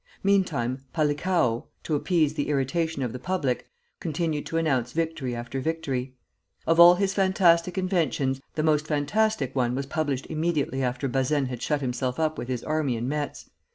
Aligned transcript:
Meantime 0.23 0.83
Palikao, 0.95 1.67
to 1.83 1.93
appease 1.93 2.33
the 2.33 2.49
irritation 2.49 3.03
of 3.03 3.13
the 3.13 3.19
public, 3.19 3.67
continued 3.99 4.47
to 4.47 4.57
announce 4.57 4.93
victory 4.93 5.35
after 5.35 5.59
victory. 5.59 6.15
Of 6.65 6.79
all 6.79 6.95
his 6.95 7.13
fantastic 7.13 7.77
inventions, 7.77 8.41
the 8.55 8.63
most 8.63 8.87
fantastic 8.87 9.55
was 9.55 9.69
one 9.75 9.83
published 9.83 10.25
immediately 10.27 10.81
after 10.81 11.07
Bazaine 11.07 11.49
had 11.49 11.61
shut 11.61 11.81
himself 11.81 12.19
up 12.19 12.39
with 12.39 12.47
his 12.47 12.63
army 12.63 12.95
in 12.95 13.07
Metz. 13.07 13.51